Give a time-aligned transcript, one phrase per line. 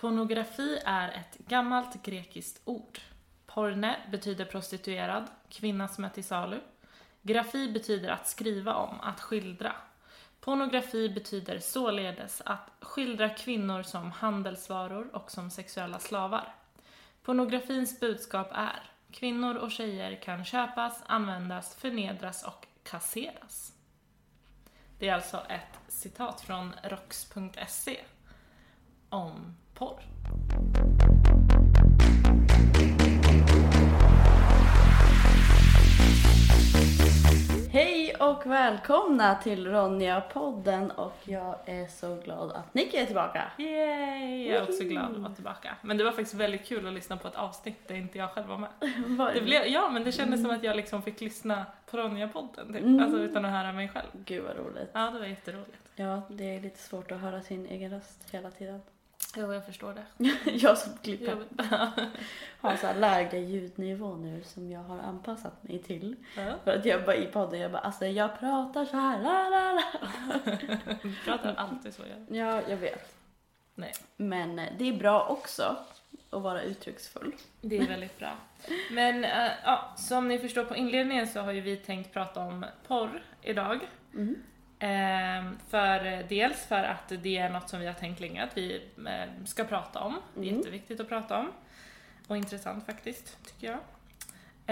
[0.00, 2.98] Pornografi är ett gammalt grekiskt ord.
[3.46, 6.60] Porne betyder prostituerad, kvinna som är till salu.
[7.22, 9.72] Grafi betyder att skriva om, att skildra.
[10.40, 16.54] Pornografi betyder således att skildra kvinnor som handelsvaror och som sexuella slavar.
[17.22, 23.72] Pornografins budskap är kvinnor och tjejer kan köpas, användas, förnedras och kasseras.
[24.98, 28.00] Det är alltså ett citat från rox.se
[29.10, 30.02] om porr.
[37.72, 43.44] Hej och välkomna till Ronja-podden och jag är så glad att Nicky är tillbaka.
[43.58, 44.48] Yay!
[44.48, 45.76] Jag är också glad att vara tillbaka.
[45.82, 48.46] Men det var faktiskt väldigt kul att lyssna på ett avsnitt där inte jag själv
[48.46, 48.70] var med.
[49.18, 52.72] Var Det blev, ja, men det kändes som att jag liksom fick lyssna på Ronja-podden,
[52.72, 52.82] typ.
[52.82, 53.02] Mm.
[53.02, 54.08] alltså utan att höra mig själv.
[54.12, 54.90] Gud vad roligt.
[54.92, 55.90] Ja, det var jätteroligt.
[55.96, 58.80] Ja, det är lite svårt att höra sin egen röst hela tiden.
[59.36, 60.30] Jo, jag förstår det.
[60.50, 61.36] jag som klipper
[62.60, 66.16] har så här lägre ljudnivå nu som jag har anpassat mig till.
[66.36, 66.54] ja.
[66.64, 69.22] För att jag bara i podden, jag bara alltså jag pratar så här.
[69.22, 69.82] La, la, la.
[71.02, 72.02] Du pratar alltid så.
[72.02, 72.36] Jag.
[72.36, 73.14] Ja, jag vet.
[73.74, 73.92] Nej.
[74.16, 75.76] Men eh, det är bra också
[76.30, 77.34] att vara uttrycksfull.
[77.60, 78.32] Det är väldigt bra.
[78.90, 82.66] Men eh, ja, som ni förstår på inledningen så har ju vi tänkt prata om
[82.86, 83.88] porr idag.
[84.14, 84.42] Mm.
[84.78, 88.82] Ehm, för dels för att det är något som vi har tänkt länge att vi
[89.06, 90.18] eh, ska prata om.
[90.34, 90.56] Det är Mm.
[90.56, 91.52] jätteviktigt att prata om.
[92.26, 93.78] Och intressant faktiskt, tycker jag.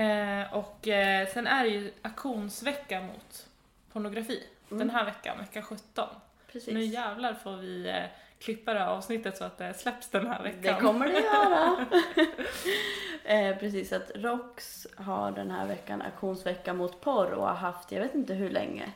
[0.04, 3.46] Eh, och eh, sen är det ju auktionsvecka mot
[3.92, 4.42] pornografi.
[4.70, 4.78] Mm.
[4.78, 6.08] Den här veckan, vecka 17.
[6.52, 6.74] Precis.
[6.74, 8.04] Nu jävlar får vi eh,
[8.38, 10.62] klippa det här avsnittet så att det släpps den här veckan.
[10.74, 11.86] Det kommer det göra.
[13.50, 18.00] eh, precis, att ROX har den här veckan auktionsvecka mot porr och har haft, jag
[18.02, 18.92] vet inte hur länge,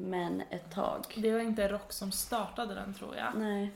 [0.00, 1.04] men ett tag.
[1.16, 3.32] Det var inte Rock som startade den tror jag.
[3.36, 3.70] Nej.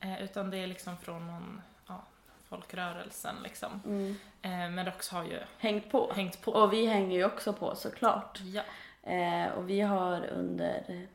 [0.00, 2.02] Eh, utan det är liksom från någon, ja,
[2.48, 3.80] folkrörelsen liksom.
[3.86, 4.10] Mm.
[4.42, 6.12] Eh, men Rox har ju Hängt på.
[6.14, 6.52] hängt på.
[6.52, 8.40] Och vi hänger ju också på såklart.
[8.44, 8.62] Ja.
[9.10, 11.06] Eh, och vi har under,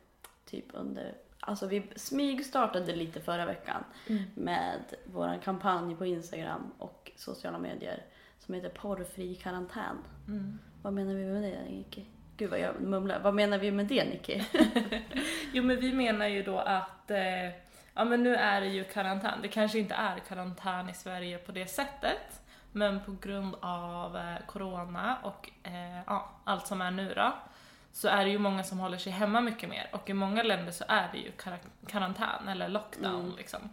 [0.46, 4.24] typ under, alltså vi smygstartade lite förra veckan Mm.
[4.36, 8.04] med vår kampanj på Instagram och sociala medier
[8.40, 9.98] som heter Porrfri karantän.
[10.28, 10.60] Mm.
[10.82, 12.06] Vad menar vi med det, Nicky?
[12.40, 13.20] Gud vad jag mumlar.
[13.20, 14.42] Vad menar vi med det, Nicky?
[15.54, 17.46] Jo men vi menar ju då att, eh,
[17.94, 19.40] ja men nu är det ju karantän.
[19.42, 22.42] Det kanske inte är karantän i Sverige på det sättet.
[22.72, 27.32] Men på grund av eh, corona och eh, ja, allt som är nu då.
[27.92, 29.90] Så är det ju många som håller sig hemma mycket mer.
[29.92, 33.36] Och i många länder så är det ju kar- karantän eller lockdown Mm.
[33.38, 33.70] liksom.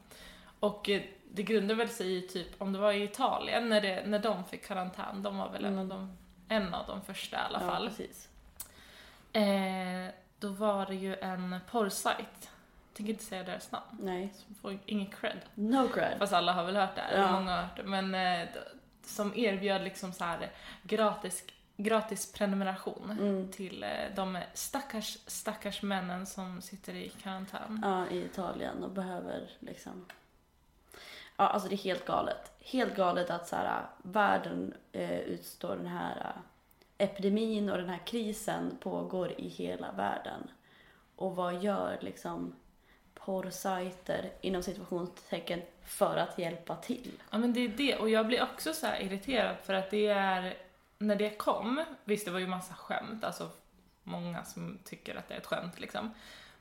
[0.60, 1.02] Och eh,
[1.32, 4.44] det grundar väl sig i typ, om det var i Italien när, det, när de
[4.44, 5.22] fick karantän.
[5.22, 5.88] De var väl en, av Mm.
[5.88, 6.16] de,
[6.54, 7.88] en av de första i alla Ja, fall.
[7.88, 8.28] precis.
[9.40, 12.50] Eh, då var det ju en porrsajt.
[12.94, 13.86] Tänker inte säga deras namn.
[14.00, 14.32] Nej.
[14.48, 15.40] Så får ingen cred.
[15.54, 16.18] No cred.
[16.18, 17.32] Fast alla har väl hört det här, Ja.
[17.32, 17.82] många har hört det.
[17.82, 18.48] Men eh,
[19.04, 20.50] som erbjöd liksom så här
[20.82, 21.44] gratis,
[21.76, 23.52] gratis prenumeration Mm.
[23.52, 27.80] till eh, de stackars, stackars männen som sitter i karantän.
[27.84, 30.04] Ja, i Italien och behöver liksom...
[31.36, 32.52] Ja, alltså det är helt galet.
[32.60, 36.40] Helt galet att så här, världen eh, utstår den här eh,
[36.98, 40.50] epidemin och den här krisen pågår i hela världen.
[41.16, 42.54] Och vad gör liksom
[43.14, 47.12] porrsajter inom situationstecken för att hjälpa till?
[47.30, 50.56] Ja men det är det, och jag blir också så irriterad för att det är,
[50.98, 53.50] när det kom, visst det var ju massa skämt, alltså
[54.02, 56.14] många som tycker att det är ett skämt liksom.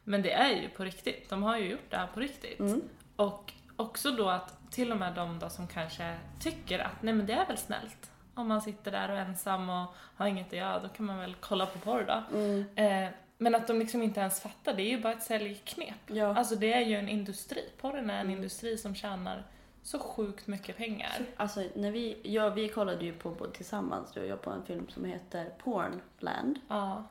[0.03, 2.59] Men det är ju på riktigt, de har ju gjort det här på riktigt.
[2.59, 2.81] Mm.
[3.15, 7.25] Och också då att till och med de då som kanske tycker att nej men
[7.25, 8.11] det är väl snällt.
[8.35, 9.85] Om man sitter där och är ensam och
[10.15, 12.37] har inget att göra, då kan man väl kolla på porr då.
[12.37, 12.65] Mm.
[12.75, 15.95] Eh, men att de liksom inte ens fattar, det är ju bara ett säljknep.
[16.07, 16.35] Ja.
[16.35, 17.69] Alltså det är ju en industri.
[17.81, 18.35] Porren är en Mm.
[18.35, 19.43] industri som tjänar
[19.83, 21.11] så sjukt mycket pengar.
[21.37, 24.65] Alltså, när vi, ja, vi kollade ju på, på tillsammans, du och jag, på en
[24.65, 26.59] film som heter Pornland.
[26.67, 27.03] Ja.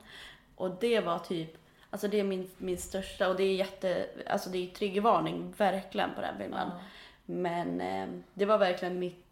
[0.57, 1.57] Och det var typ,
[1.91, 6.15] alltså det är min, min största, och det är jätte, alltså det är triggervarning verkligen
[6.15, 6.69] på den filmen.
[6.73, 6.81] ja.
[7.27, 9.24] Men eh, det var verkligen mitt,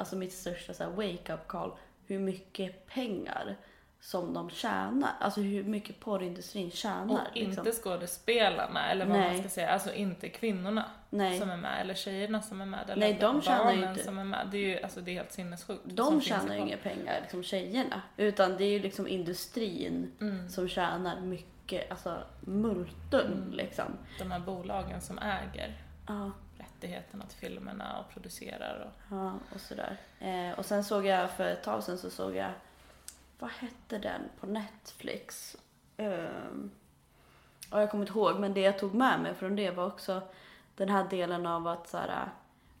[0.00, 1.72] alltså mitt största så wake-up call.
[2.06, 3.56] Hur mycket pengar
[4.00, 5.10] som de tjänar.
[5.20, 7.28] Alltså hur mycket porrindustrin Och tjänar.
[7.34, 7.82] inte liksom.
[7.82, 9.40] skådespelarna, eller vad man Nej.
[9.40, 9.70] ska säga.
[9.70, 13.40] Alltså inte kvinnorna Nej, som är med, eller tjejerna som är med, eller Nej, de
[13.46, 14.48] barnen inte- som är med.
[14.50, 15.80] Det är ju alltså, det är helt sinnessjukt.
[15.84, 18.02] de tjänar ju inga pengar, liksom tjejerna.
[18.16, 20.48] Utan det är ju liksom industrin Mm.
[20.48, 23.50] som tjänar mycket, alltså multum Mm.
[23.52, 23.84] liksom.
[24.18, 25.74] De här bolagen som äger
[26.06, 26.30] Ja,
[26.80, 29.16] rättigheterna till filmerna och producerar och...
[29.16, 29.96] ja och sådär.
[30.18, 32.52] Eh, och sen såg jag för ett tag sedan så såg jag,
[33.38, 35.56] vad hette den på Netflix?
[35.96, 36.70] Um,
[37.70, 40.22] ja, jag kommer inte ihåg, men det jag tog med mig från det var också
[40.76, 42.28] den här delen av att så här,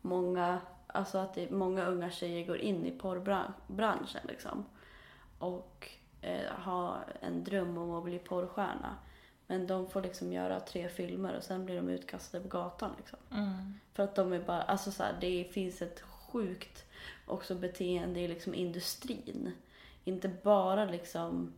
[0.00, 4.64] många, alltså att det, många unga tjejer går in i porrbranschen liksom.
[5.38, 5.88] Och
[6.22, 8.96] eh, har en dröm om att bli porrstjärna.
[9.50, 13.18] Men de får liksom göra tre filmer och sen blir de utkastade på gatan liksom.
[13.32, 13.74] Mm.
[13.92, 16.84] För att de är bara, alltså så här, det finns ett sjukt
[17.26, 19.52] också beteende i liksom industrin.
[20.04, 21.52] Inte bara liksom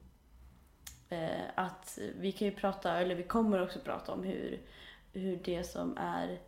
[1.09, 4.61] eh, att vi kan ju prata, eller vi kommer också prata om hur,
[5.13, 6.39] hur det som är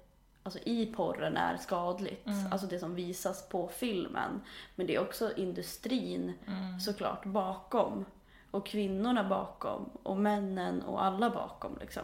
[0.43, 2.27] alltså i porren är skadligt.
[2.27, 2.53] Mm.
[2.53, 4.41] Alltså det som visas på filmen.
[4.75, 6.81] Men det är också industrin Mm.
[6.81, 8.05] såklart bakom.
[8.55, 9.91] Och kvinnorna bakom.
[10.03, 12.03] Och männen och alla bakom liksom.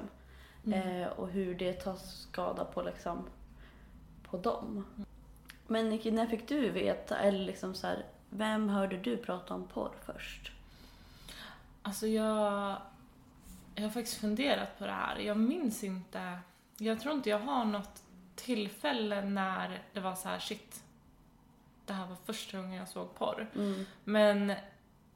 [0.67, 1.03] Mm.
[1.03, 3.27] Eh, och hur det tar skada på liksom
[4.23, 4.87] på dem.
[5.67, 9.69] Men Nicky, när fick du veta, eller liksom så här, vem hörde du prata om
[9.69, 10.53] porr först?
[11.83, 12.77] Alltså jag,
[13.75, 15.19] jag har faktiskt funderat på det här.
[15.19, 16.39] Jag minns inte,
[16.79, 18.03] jag tror inte jag har något
[18.35, 20.85] tillfälle när det var så här shit,
[21.87, 23.51] det här var första gången jag såg porr.
[23.55, 23.87] Mm.
[24.05, 24.51] Men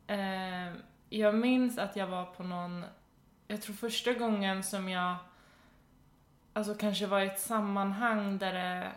[0.07, 0.81] eh,
[1.19, 2.85] jag minns att jag var på någon,
[3.49, 5.17] jag tror första gången som jag,
[6.53, 8.93] alltså kanske var i ett sammanhang där det,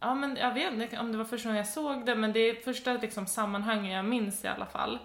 [0.00, 2.40] ja men jag vet inte om det var första gången jag såg det, men det
[2.40, 4.98] är första liksom sammanhanget jag minns i alla fall.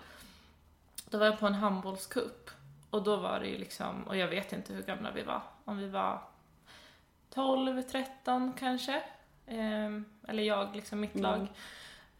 [1.09, 2.49] Då var jag på en handbollscup
[2.89, 5.77] och då var det ju liksom, och jag vet inte hur gamla vi var, om
[5.77, 6.21] vi var
[7.33, 9.03] 12, 13 kanske.
[9.47, 11.23] Ehm, eller jag, liksom mitt Mm.
[11.31, 11.47] lag.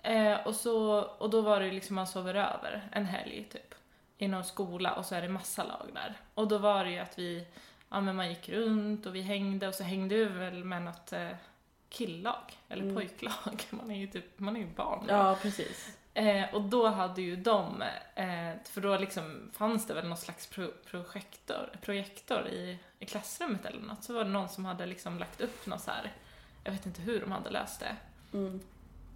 [0.04, 3.76] Eh, och, så, och då var det ju liksom man sover över en helg typ.
[4.22, 6.16] I någon skola och så är det massa lag där.
[6.34, 7.48] Och då var det ju att vi,
[7.90, 11.14] ja men man gick runt och vi hängde och så hängde vi väl med något
[11.14, 11.30] eh,
[11.90, 12.58] killag.
[12.70, 12.96] Eller Mm.
[12.96, 13.64] pojklag.
[13.70, 15.06] Man är ju typ, man är ju barn.
[15.08, 15.14] då.
[15.14, 15.98] Ja, precis.
[16.14, 17.82] Eh, och då hade ju de,
[18.16, 23.66] eh, för då liksom fanns det väl någon slags pro projektor, projektor i, i klassrummet
[23.66, 24.04] eller något.
[24.04, 26.12] Så var det någon som hade liksom lagt upp något så här.
[26.64, 27.96] jag vet inte hur de hade löst det.
[28.38, 28.60] Mm.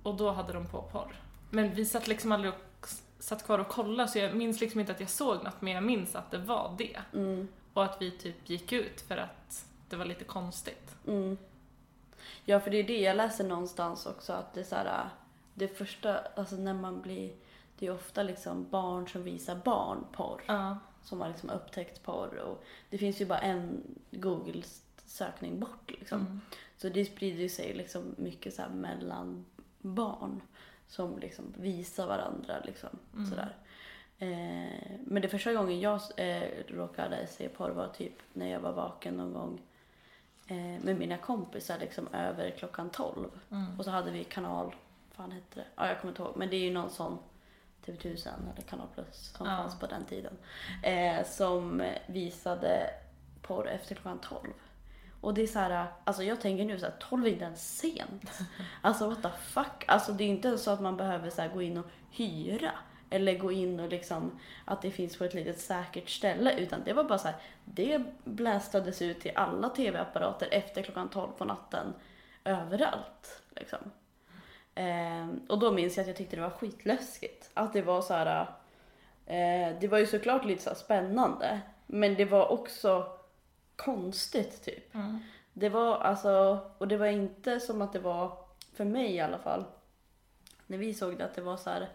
[0.03, 1.15] Och då hade de på porr.
[1.49, 2.59] Men vi satt liksom aldrig och
[3.19, 5.83] satt kvar och kollade så jag minns liksom inte att jag såg något men jag
[5.83, 6.99] minns att det var det.
[7.13, 7.47] Mm.
[7.73, 10.95] Och att vi typ gick ut för att det var lite konstigt.
[11.07, 11.37] Mm.
[12.45, 15.09] Ja, för det är det jag läser någonstans också att det är så här,
[15.53, 17.33] det första, alltså när man blir,
[17.79, 20.41] det är ofta liksom barn som visar barn porr.
[20.45, 20.77] Ja.
[21.03, 22.37] som har liksom upptäckt porr.
[22.37, 23.81] Och det finns ju bara en
[24.11, 25.91] Google-sökning bort.
[25.91, 26.19] Liksom.
[26.19, 26.41] Mm.
[26.77, 29.45] Så det sprider ju sig liksom mycket så mellan
[29.81, 30.41] barn
[30.87, 32.59] som liksom visar varandra.
[32.63, 33.25] Liksom, Mm.
[33.29, 33.55] sådär.
[34.19, 38.71] Eh, men det första gången jag eh, råkade se porr var typ när jag var
[38.71, 39.61] vaken någon gång
[40.47, 43.29] eh, med mina kompisar liksom över klockan 12.
[43.51, 43.79] Mm.
[43.79, 44.75] Och så hade vi kanal,
[45.11, 45.65] fan hette det?
[45.75, 46.33] Ja, jag kommer inte ihåg.
[46.37, 47.17] Men det är ju någon sån
[47.85, 49.57] TV1000 eller Kanal Plus som Ja.
[49.57, 50.33] fanns på den tiden.
[50.83, 52.89] Eh, som visade
[53.41, 54.53] porr efter klockan 12.
[55.25, 57.77] Och det är så här, alltså jag tänker nu så här, 12 är inte ens
[57.77, 58.39] sent.
[58.81, 59.83] Alltså what the fuck.
[59.87, 62.71] Alltså det är inte ens så att man behöver så här, gå in och hyra.
[63.09, 66.59] Eller gå in och liksom att det finns på ett litet säkert ställe.
[66.59, 71.31] Utan det var bara så här, det blästades ut till alla tv-apparater efter klockan 12
[71.37, 71.93] på natten.
[72.43, 73.41] Överallt.
[73.55, 73.91] Liksom.
[74.75, 77.49] Ehm, och då minns jag att jag tyckte det var skitläskigt.
[77.53, 78.41] Att det var så här.
[79.25, 81.61] Eh, det var ju såklart lite så spännande.
[81.85, 83.14] Men det var också
[83.75, 84.95] konstigt typ.
[84.95, 85.19] Mm.
[85.53, 88.37] Det var alltså, och det var inte som att det var,
[88.73, 89.65] för mig i alla fall,
[90.67, 91.89] när vi såg det att det var så här,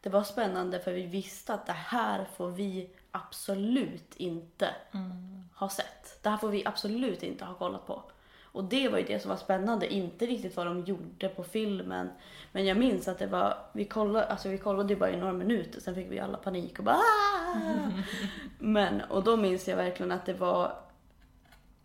[0.00, 5.42] det var spännande för vi visste att det här får vi absolut inte Mm.
[5.56, 6.22] ha sett.
[6.22, 8.02] Det här får vi absolut inte ha kollat på.
[8.42, 12.10] Och det var ju det som var spännande, inte riktigt vad de gjorde på filmen.
[12.52, 15.32] Men jag minns att det var, vi kollade, alltså vi kollade ju bara i några
[15.32, 17.90] minuter, sen fick vi alla panik och bara "Ah!"
[18.58, 20.76] Men, och då minns jag verkligen att det var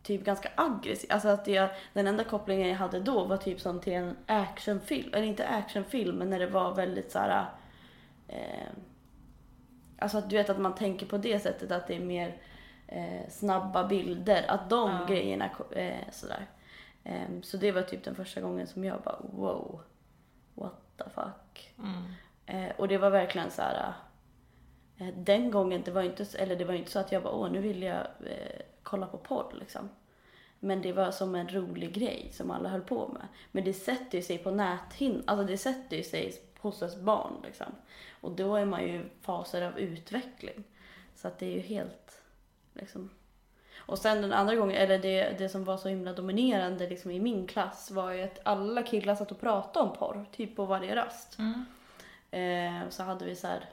[0.07, 1.11] typ ganska aggressivt.
[1.11, 5.13] Alltså att jag, den enda kopplingen jag hade då var typ som till en actionfilm.
[5.13, 7.45] Eller inte actionfilm, men när det var väldigt så här.
[8.27, 8.67] Eh,
[9.99, 12.37] alltså att du vet att man tänker på det sättet att det är mer
[12.87, 14.45] eh, snabba bilder.
[14.47, 15.05] Att de Ja.
[15.07, 16.45] grejerna eh, sådär.
[17.03, 19.81] Eh, så det var typ den första gången som jag bara wow.
[20.53, 21.75] What the fuck.
[21.77, 22.03] Mm.
[22.45, 23.93] Eh, och det var verkligen så här.
[24.97, 27.51] Eh, den gången, det var inte, eller det var inte så att jag bara åh
[27.51, 29.89] nu vill jag eh, kolla på porr liksom.
[30.59, 33.27] Men det var som en rolig grej som alla höll på med.
[33.51, 37.33] Men det sätter ju sig på näthinnan, alltså det sätter ju sig hos ett barn
[37.43, 37.67] liksom.
[38.21, 40.63] Och då är man ju i faser av utveckling.
[41.15, 42.21] Så att det är ju helt
[42.73, 43.09] liksom.
[43.77, 47.19] Och sen den andra gången, eller det, det som var så himla dominerande liksom i
[47.19, 50.95] min klass var ju att alla killar satt och pratade om porr, typ på varje
[50.95, 51.37] rast.
[51.39, 51.65] Mm.
[52.31, 53.69] Eh, så hade vi så här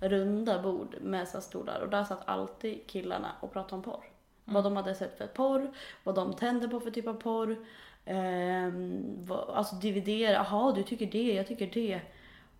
[0.00, 4.04] runda bord med så stolar och där satt alltid killarna och pratade om porr.
[4.48, 5.70] Vad de hade sett för porr,
[6.04, 7.56] vad de tände på för typ av porr
[9.24, 12.00] vad- alltså dividera, jaha du tycker det, jag tycker det.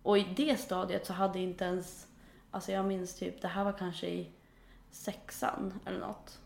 [0.03, 2.07] Och i det stadiet så hade inte ens,
[2.51, 4.31] alltså jag minns typ, det här var kanske i
[4.91, 6.39] sexan eller något.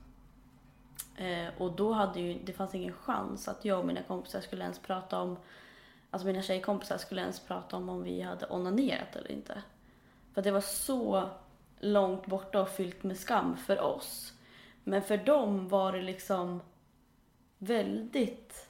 [1.18, 4.64] Eh, och då hade ju, det fanns ingen chans att jag och mina kompisar skulle
[4.64, 5.38] ens prata om,
[6.10, 9.64] alltså mina tjejkompisar skulle ens prata om om vi hade onanerat eller inte.
[10.34, 11.30] För det var så
[11.80, 14.33] långt borta och fyllt med skam för oss.
[14.84, 16.62] Men för dem var det liksom
[17.58, 18.70] väldigt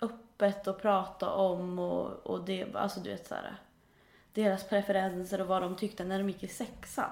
[0.00, 3.56] öppet att prata om och, och det, alltså du vet såhär,
[4.32, 7.10] deras preferenser och vad de tyckte när de gick i sexan.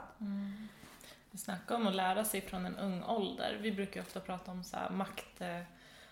[1.35, 3.59] Snacka om att lära sig från en ung ålder.
[3.61, 5.63] Vi brukar ju ofta prata om så makt, eh,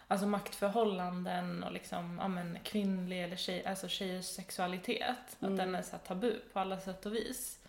[0.09, 5.37] alltså maktförhållanden och liksom, ja men kvinnlig eller tjej, alltså tjejers sexualitet.
[5.41, 5.53] Mm.
[5.53, 7.60] Att den är så tabu på alla sätt och vis.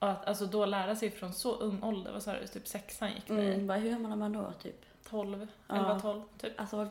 [0.00, 3.08] Och att alltså då lära sig från så ung ålder, vad sa du, typ sexan
[3.14, 3.46] gick ni?
[3.46, 4.84] Mm, bara, hur gammal är man då typ?
[5.10, 5.74] 12, Ja.
[5.76, 6.60] 11, 12 typ.
[6.60, 6.88] Alltså,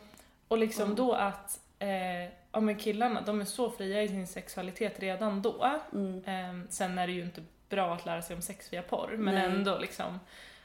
[0.47, 0.95] Och liksom Mm.
[0.95, 5.79] då att, eh, ja men killarna, de är så fria i sin sexualitet redan då.
[5.93, 9.15] mm, Eh, sen är det ju inte bra att lära sig om sex via porr,
[9.17, 9.45] men Nej.
[9.45, 10.19] ändå liksom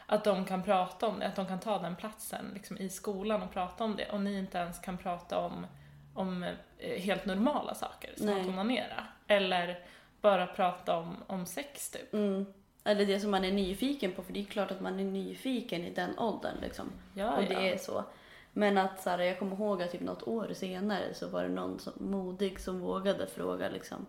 [0.07, 3.43] att de kan prata om det, att de kan ta den platsen liksom, i skolan
[3.43, 5.67] och prata om det och ni inte ens kan prata om,
[6.15, 6.43] om
[6.79, 8.41] eh, helt normala saker som Nej.
[8.41, 9.05] att onanera.
[9.27, 9.79] Eller
[10.25, 12.13] bara prata om, om sex typ.
[12.15, 12.47] mm.
[12.85, 15.85] Eller det som man är nyfiken på, för det är klart att man är nyfiken
[15.85, 16.93] i den åldern liksom.
[17.15, 17.61] Ja, och det ja.
[17.61, 18.05] är så.
[18.53, 21.49] Men att så här, jag kommer ihåg att typ något år senare så var det
[21.49, 24.07] någon som, modig som vågade fråga liksom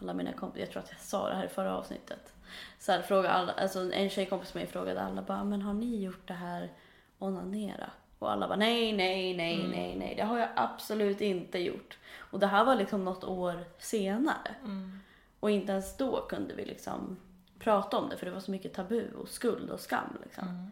[0.00, 2.32] alla mina kompisar, jag tror att jag sa det här i förra avsnittet.
[2.78, 6.02] Så här, fråga alla, alltså en tjejkompis med mig frågade alla bara, men har ni
[6.02, 6.72] gjort det här
[7.18, 7.90] onanera?
[8.18, 9.70] Och alla bara nej, nej, nej, Mm.
[9.70, 11.98] nej, nej, det har jag absolut inte gjort.
[12.18, 14.54] Och det här var liksom något år senare.
[14.64, 14.98] Mm.
[15.44, 17.16] Och inte ens då kunde vi liksom
[17.58, 20.70] prata om det för det var så mycket tabu och skuld och skam liksom.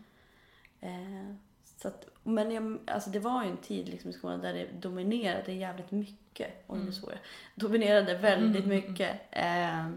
[0.81, 1.29] Mm.
[1.31, 1.35] Eh,
[1.77, 4.67] så att, men jag, alltså det var ju en tid liksom i skolan där det
[4.81, 6.65] dominerade jävligt mycket.
[6.67, 6.93] Oj, Mm.
[7.03, 7.19] jag.
[7.55, 8.77] Dominerade väldigt Mm.
[8.77, 9.89] mycket eh,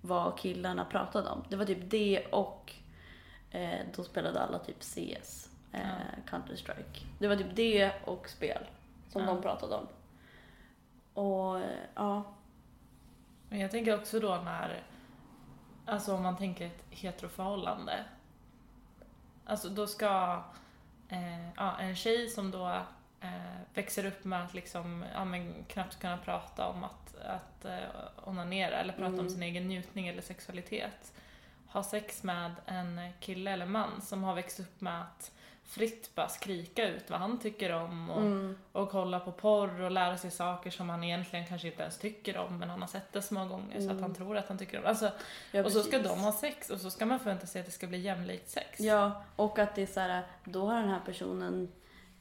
[0.00, 1.44] vad killarna pratade om.
[1.48, 2.72] Det var typ det och
[3.50, 5.86] eh, då spelade alla typ CS, eh, Ja.
[6.30, 7.06] Counter-Strike.
[7.18, 8.66] Det var typ det och spel
[9.12, 9.26] som Ja.
[9.28, 9.86] de pratade om.
[11.14, 12.24] Och eh, ja,
[13.48, 14.82] Men jag tänker också då när,
[15.86, 18.04] alltså om man tänker ett heteroförhållande.
[19.46, 20.42] Alltså då ska
[21.08, 22.68] eh, ja, en tjej som då
[23.20, 27.78] eh, växer upp med att liksom, ja, men knappt kunna prata om att, att eh,
[28.24, 29.30] onanera eller prata om Mm.
[29.30, 31.12] sin egen njutning eller sexualitet.
[31.66, 35.32] Ha sex med en kille eller man som har växt upp med att
[35.68, 39.90] fritt bara skrika ut vad han tycker om och mm, och kolla på porr och
[39.90, 43.12] lära sig saker som han egentligen kanske inte ens tycker om men han har sett
[43.12, 44.02] det så många gånger så att Mm.
[44.02, 44.88] han tror att han tycker om det.
[44.88, 45.10] Alltså,
[45.52, 47.72] ja, och så ska de ha sex och så ska man förvänta sig att det
[47.72, 48.80] ska bli jämlikt sex.
[48.80, 51.68] Ja, och att det är så här, då har den här personen,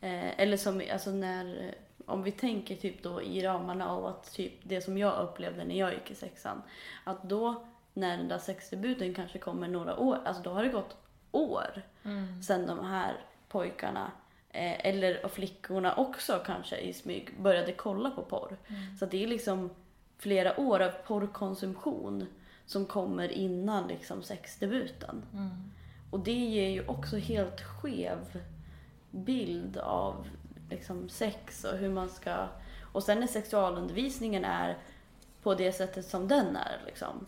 [0.02, 1.76] eh, eller som, alltså när,
[2.06, 5.76] om vi tänker typ då i ramarna av att typ det som jag upplevde när
[5.80, 6.62] jag gick i sexan,
[7.04, 10.98] att då när den där sexdebuten kanske kommer några år, alltså då har det gått
[11.32, 12.44] år Mm.
[12.44, 13.14] sedan de här
[13.50, 14.12] pojkarna,
[14.50, 18.58] eh, eller och flickorna också kanske i smyg, började kolla på porr.
[18.68, 18.98] Mm.
[18.98, 19.70] Så det är liksom
[20.18, 22.28] flera år av porrkonsumtion
[22.66, 25.26] som kommer innan liksom sexdebuten.
[25.34, 25.72] Mm.
[26.12, 28.42] Och det ger ju också helt skev
[29.12, 30.28] bild av
[30.70, 32.48] liksom sex och hur man ska...
[32.92, 34.78] Och sen när sexualundervisningen är
[35.44, 37.26] på det sättet som den är liksom.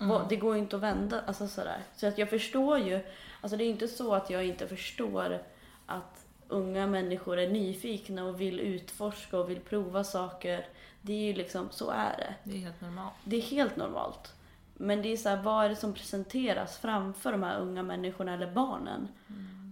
[0.00, 0.22] Mm.
[0.28, 1.82] Det går ju inte att vända, alltså sådär.
[1.96, 3.00] Så att jag förstår ju,
[3.46, 5.42] alltså det är inte så att jag inte förstår
[5.86, 10.66] att unga människor är nyfikna och vill utforska och vill prova saker.
[11.02, 12.34] Det är ju liksom, så är det.
[12.44, 13.14] Det är helt normalt.
[13.24, 14.34] Det är helt normalt.
[14.74, 18.34] Men det är så här, vad är det som presenteras framför de här unga människorna
[18.34, 19.08] eller barnen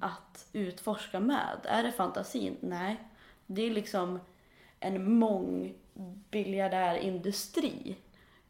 [0.00, 1.58] att utforska med?
[1.62, 2.56] Är det fantasin?
[2.60, 2.96] Nej.
[3.46, 4.20] Det är liksom
[4.80, 7.96] en mångbiljardärindustri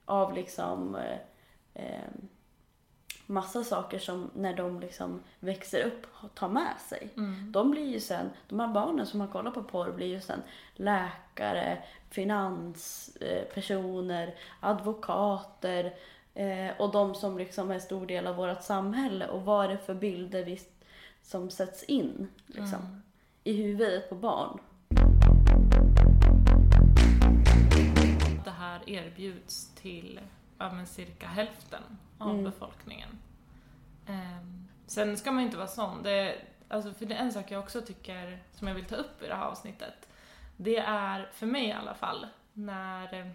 [0.04, 1.18] av liksom eh,
[1.74, 2.08] eh,
[3.34, 7.08] massa saker som när de liksom växer upp tar med sig.
[7.16, 7.52] Mm.
[7.52, 10.42] De blir ju sen, de här barnen som har kollat på porr blir ju sen
[10.74, 11.78] läkare,
[12.10, 15.94] finanspersoner, advokater
[16.34, 19.78] eh, och de som liksom är stor del av vårt samhälle och vad är det
[19.78, 20.60] för bilder vi,
[21.22, 23.02] som sätts in liksom, Mm.
[23.44, 24.58] i huvudet på barn.
[28.44, 30.20] Det här erbjuds till
[30.58, 31.82] ja, men cirka hälften
[32.18, 32.44] av Mm.
[32.44, 33.08] befolkningen.
[34.06, 36.02] Ehm, sen ska man ju inte vara sån.
[36.02, 39.23] Det, alltså, för det är en sak jag också tycker, som jag vill ta upp
[39.23, 40.08] i det här avsnittet.
[40.56, 43.34] Det är, för mig i alla fall, när,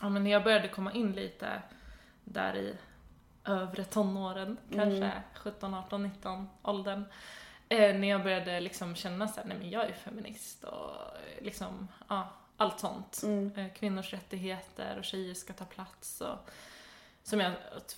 [0.00, 1.62] ja, men när jag började komma in lite
[2.24, 2.76] där i
[3.44, 4.78] övre tonåren, Mm.
[5.00, 7.04] kanske 17, 18, 19 åldern.
[7.68, 10.90] eh, när jag började liksom känna såhär, nej men jag är feminist och
[11.40, 12.28] liksom, ja,
[12.60, 13.22] allt sånt.
[13.22, 13.52] Mm.
[13.56, 16.50] Eh, kvinnors rättigheter och tjejer ska ta plats och
[17.22, 17.52] som jag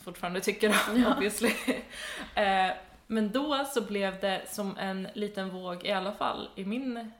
[0.04, 1.14] fortfarande tycker Ja.
[1.14, 1.54] obviously.
[2.34, 2.70] eh,
[3.06, 7.12] men då så blev det som en liten våg, i alla fall i min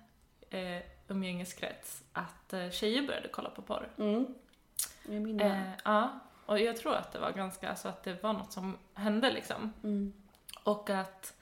[0.51, 3.89] eh, umgängeskrets, att eh, tjejer började kolla på porr.
[3.99, 4.27] Mm.
[5.09, 8.33] Jag minns Eh, ja, och jag tror att det var ganska, alltså att det var
[8.33, 9.73] något som hände liksom.
[9.83, 10.13] mm.
[10.65, 11.35] Och att,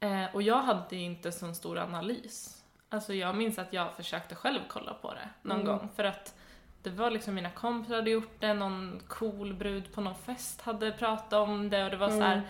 [0.00, 2.63] eh, och jag hade ju inte så stor analys.
[2.94, 5.66] Alltså jag minns att jag försökte själv kolla på det någon Mm.
[5.66, 6.34] gång för att
[6.82, 10.92] det var liksom mina kompisar hade gjort det, någon cool brud på någon fest hade
[10.92, 12.32] pratat om det och det var så här.
[12.34, 12.46] Mm.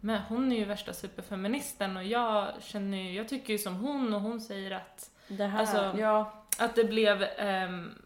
[0.00, 4.14] men hon är ju värsta superfeministen och jag känner ju, jag tycker ju som hon
[4.14, 6.32] och hon säger att Det här, Alltså- ja.
[6.58, 7.98] att det blev ehm,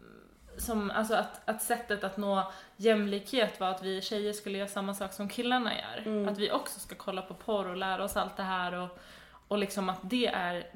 [0.59, 4.95] som, alltså att, att sättet att nå jämlikhet var att vi tjejer skulle göra samma
[4.95, 6.03] sak som killarna gör.
[6.07, 6.29] Mm.
[6.29, 8.99] Att vi också ska kolla på porr och lära oss allt det här och,
[9.49, 10.67] och liksom att det är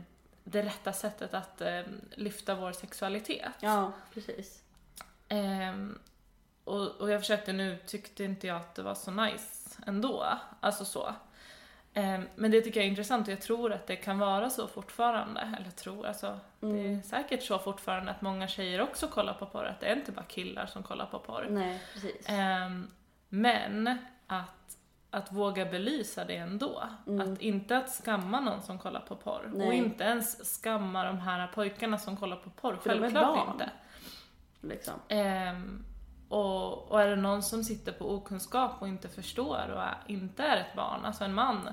[0.45, 3.53] det rätta sättet att ehm, lyfta vår sexualitet.
[3.61, 4.63] ja, precis.
[5.29, 5.99] Ehm,
[6.65, 10.27] och, och jag försökte nu, tyckte inte jag att det var så nice ändå.
[10.61, 11.15] Alltså så.
[11.95, 14.69] Ehm, men det tycker jag är intressant och jag tror att det kan vara så
[14.69, 15.55] fortfarande.
[15.61, 16.99] Eller tror, alltså det Mm.
[16.99, 19.65] är säkert så fortfarande att många tjejer också kollar på porr.
[19.65, 21.47] Att det är inte bara killar som kollar på porr.
[21.51, 22.27] Nej, precis.
[22.29, 22.91] Ehm,
[23.29, 24.77] men att,
[25.15, 26.83] att våga belysa det ändå.
[27.07, 27.33] Mm.
[27.33, 29.51] Att inte att skamma någon som kollar på porr.
[29.55, 29.69] Nej.
[29.69, 32.77] Och inte ens skamma de här pojkarna som kollar på porr.
[32.83, 33.53] För Självklart barn.
[33.53, 33.71] inte.
[34.61, 34.95] Liksom.
[35.09, 35.85] Ehm,
[36.29, 40.43] och, och är det någon som sitter på okunskap och inte förstår och är, inte
[40.43, 41.69] är ett barn, alltså en man.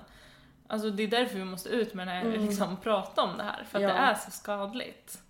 [0.68, 2.46] Alltså det är därför vi måste ut med det här, Mm.
[2.46, 3.88] liksom prata om det här, för att Ja.
[3.88, 5.22] det är så skadligt.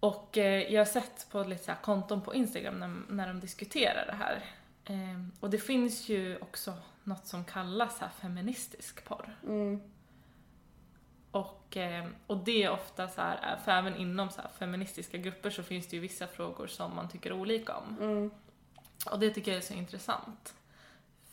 [0.00, 4.06] Och eh, jag har sett på lite så konton på Instagram när, när de diskuterar
[4.06, 4.44] det här.
[4.90, 9.38] Ehm, och det finns ju också något som kallas här feministisk porr.
[9.42, 9.80] Mm.
[11.30, 15.62] Och, eh, och det är ofta så här, för även inom så feministiska grupper så
[15.62, 17.96] finns det ju vissa frågor som man tycker olika om.
[18.00, 18.30] Mm.
[19.10, 20.54] Och det tycker jag är så intressant.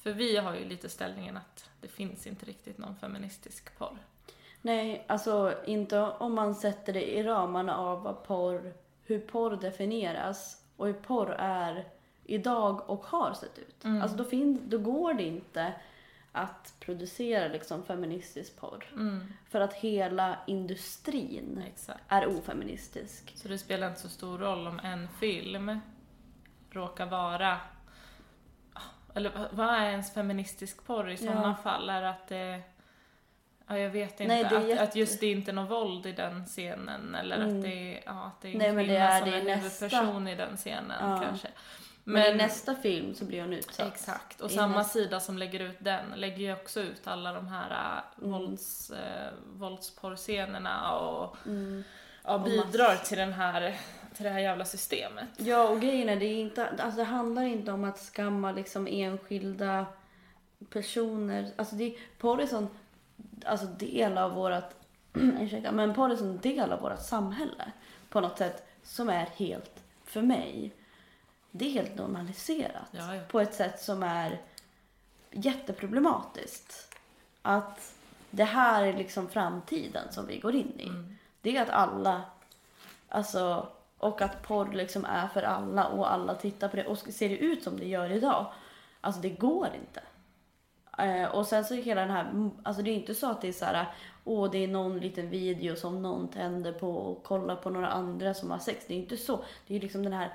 [0.02, 3.98] För vi har ju lite ställningen att det finns inte riktigt någon feministisk porr.
[4.62, 10.64] Nej, alltså inte om man sätter det i ramarna av vad porr, hur porr definieras
[10.78, 11.88] och hur porr är
[12.28, 13.84] idag och har sett ut.
[13.86, 14.02] Mm.
[14.02, 15.74] Alltså då, fin- då går det inte
[16.32, 18.86] att producera liksom feministisk porr.
[18.94, 22.00] Mm, För att hela industrin exakt.
[22.08, 23.34] är ofeministisk.
[23.36, 25.80] Så det spelar inte så stor roll om en film
[26.72, 27.58] råkar vara
[29.16, 31.64] eller vad- är ens feministisk porr i sådana Ja.
[31.72, 31.90] fall?
[31.90, 32.62] Är att det
[33.70, 34.26] Ja, jag vet inte.
[34.28, 37.36] Nej, är att, jätte- att just det inte är någon våld i den scenen eller
[37.38, 37.58] Mm.
[37.58, 39.44] att det är, ja, att det är en Nej, kvinna är som det är i
[39.46, 41.22] nästa- huvudperson i den scenen Ja.
[41.24, 41.48] kanske.
[42.10, 43.94] Men, i nästa film så blir hon utsatt.
[43.94, 47.34] Exakt, och I samma nästa- sida som lägger ut den lägger ju också ut alla
[47.34, 48.32] de här äh, Mm.
[48.32, 51.84] vålds, äh, våldsporrscenerna och Mm.
[52.24, 53.78] ja, bidrar till, den här,
[54.16, 55.28] till det här jävla systemet.
[55.38, 58.88] Ja, och grejen är, det, är inte, alltså det handlar inte om att skamma liksom
[58.88, 59.86] enskilda
[60.70, 61.52] personer.
[61.56, 62.68] Alltså det, porr är sån
[63.46, 64.76] alltså del av vårat,
[65.14, 67.72] ursäkta, men porr är sån del av vårat samhälle
[68.10, 70.72] på något sätt som är helt, för mig,
[71.58, 72.88] det är helt normaliserat.
[72.92, 73.22] Ja, ja.
[73.28, 74.42] På ett sätt som är
[75.32, 76.96] jätteproblematiskt.
[77.42, 77.94] Att
[78.32, 80.88] det här är liksom framtiden som vi går in i.
[80.88, 81.18] Mm.
[81.42, 82.22] Det är att alla,
[83.10, 83.68] alltså,
[83.98, 87.38] och att porr liksom är för alla och alla tittar på det och ser det
[87.38, 88.54] ut som det gör idag.
[89.02, 90.02] Alltså det går inte.
[90.98, 93.48] Eh, och sen så är hela den här, alltså det är inte så att det
[93.48, 93.86] är så här,
[94.24, 98.34] åh det är någon liten video som någon tänder på och kollar på några andra
[98.34, 98.86] som har sex.
[98.88, 99.44] Det är inte så.
[99.68, 100.34] Det är liksom den här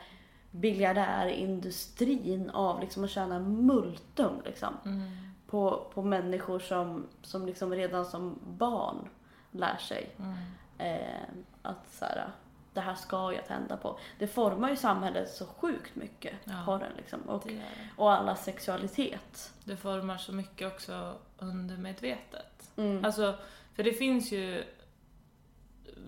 [0.53, 4.75] biljardärindustrin av liksom att tjäna multum liksom.
[4.85, 5.11] Mm.
[5.47, 9.09] På, på människor som, som liksom redan som barn
[9.51, 10.35] lär sig Mm.
[10.79, 11.23] eh,
[11.62, 12.29] att så här,
[12.75, 13.99] det här ska jag tända på.
[14.19, 16.62] Det formar ju samhället så sjukt mycket, Ja.
[16.67, 17.21] porren liksom.
[17.21, 17.62] Och, det.
[17.97, 19.53] och alla sexualitet.
[19.65, 22.71] det formar så mycket också undermedvetet.
[22.77, 23.05] Mm.
[23.05, 23.35] Alltså,
[23.75, 24.65] för det finns ju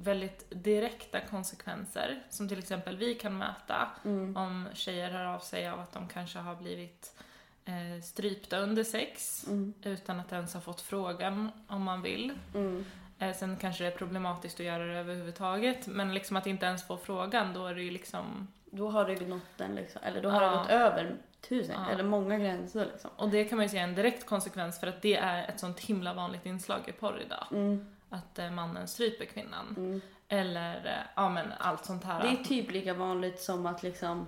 [0.03, 4.37] väldigt direkta konsekvenser som till exempel vi kan möta Mm.
[4.37, 7.17] om tjejer hör av sig av att de kanske har blivit
[7.65, 9.75] eh, strypta under sex Mm.
[9.83, 12.33] utan att ens ha fått frågan om man vill.
[12.55, 12.85] Mm.
[13.19, 16.87] Eh, sen kanske det är problematiskt att göra det överhuvudtaget men liksom att inte ens
[16.87, 20.29] få frågan då är det ju liksom Då har det nått den liksom, eller då
[20.31, 20.51] har Ja.
[20.51, 21.17] det gått över
[21.49, 21.91] tusen, Ja.
[21.91, 23.11] eller många gränser liksom.
[23.17, 25.61] och det kan man ju säga är en direkt konsekvens för att det är ett
[25.61, 27.47] sånt himla vanligt inslag i porr idag.
[27.53, 27.94] Mm.
[28.15, 29.75] Att eh, mannen stryper kvinnan.
[29.77, 30.01] Mm.
[30.29, 32.23] Eller eh, ja men allt sånt här.
[32.23, 34.27] Det är typ lika vanligt som att liksom,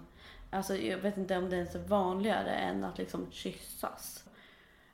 [0.51, 4.25] alltså jag vet inte om det ens är vanligare än att liksom kyssas.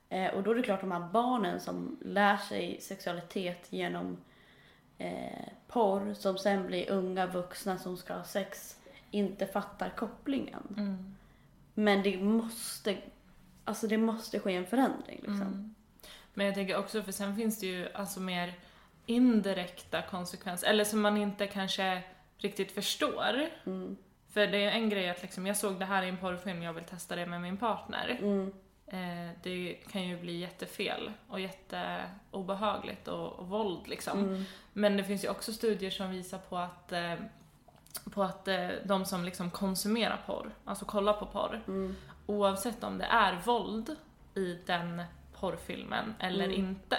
[0.09, 4.17] Eh, och då är det klart de här barnen som lär sig sexualitet genom
[4.99, 8.77] eh, porr, som sen blir unga vuxna som ska ha sex,
[9.11, 10.75] inte fattar kopplingen.
[10.77, 11.17] Mm.
[11.75, 12.97] Men det måste,
[13.65, 15.43] alltså det måste ske en förändring liksom.
[15.43, 15.75] Mm.
[16.35, 18.55] Men jag tänker också, för sen finns det ju alltså mer
[19.07, 22.03] indirekta konsekvenser, eller som man inte kanske
[22.39, 23.47] riktigt förstår.
[23.67, 23.97] Mm.
[24.33, 26.73] För det är en grej att liksom, jag såg det här i en porrfilm, jag
[26.73, 28.19] vill testa det med min partner.
[28.21, 28.53] Mm.
[28.87, 34.19] Eh, det kan ju bli jättefel och jätteobehagligt och, och våld liksom.
[34.19, 34.45] Mm.
[34.73, 37.15] Men det finns ju också studier som visar på att, eh,
[38.15, 41.97] på att eh, de som liksom konsumerar porr, alltså kollar på porr, Mm.
[42.27, 43.97] oavsett om det är våld
[44.35, 45.03] i den
[45.41, 46.59] porrfilmen eller Mm.
[46.59, 46.99] inte,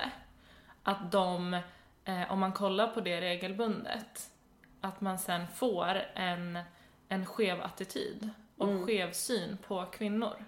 [0.84, 1.60] att de,
[2.06, 4.30] eh, om man kollar på det regelbundet,
[4.82, 6.60] att man sen får en,
[7.10, 8.86] en skev attityd och Mm.
[8.88, 10.46] skev syn på kvinnor.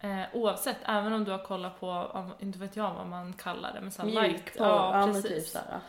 [0.00, 3.72] Eh, oavsett, även om du har kollat på, om- inte vet jag vad man kallar
[3.72, 5.52] det, men så här light, Mjukporr, ja, ja, typ precis.
[5.52, 5.80] såhär.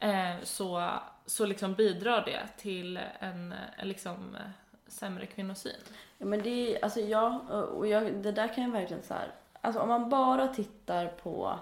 [0.00, 0.90] Eh, så,
[1.26, 4.40] så liksom bidrar det till en eh, liksom, eh,
[4.86, 5.72] sämre kvinnosyn.
[6.18, 9.28] Ja men det är, alltså jag, och jag, det där kan jag verkligen så här,
[9.60, 11.58] alltså om man bara tittar på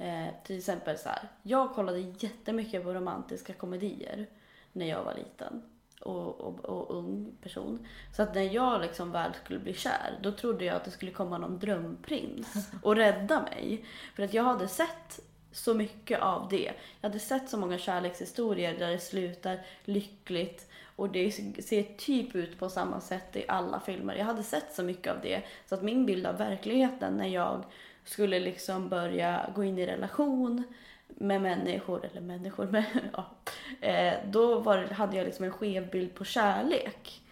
[0.00, 4.26] eh, till exempel så här, jag kollade jättemycket på romantiska komedier
[4.72, 5.62] när jag var liten
[6.00, 7.86] och, och, och ung person.
[8.16, 11.12] Så att när jag liksom väl skulle bli kär, då trodde jag att det skulle
[11.12, 13.84] komma någon drömprins och rädda mig.
[14.16, 15.20] För att jag hade sett
[15.52, 16.72] så mycket av det.
[17.00, 21.32] Jag hade sett så många kärlekshistorier där det slutar lyckligt och det
[21.64, 24.14] ser typ ut på samma sätt i alla filmer.
[24.14, 27.64] Jag hade sett så mycket av det så att min bild av verkligheten när jag
[28.04, 30.62] skulle liksom börja gå in i relation
[31.06, 33.26] med människor, eller människor, med, ja,
[33.80, 37.22] eh, då var, hade jag liksom en skev bild på kärlek.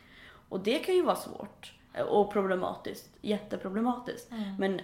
[0.48, 4.30] Och det kan ju vara svårt eh, och problematiskt, jätteproblematiskt.
[4.58, 4.80] Men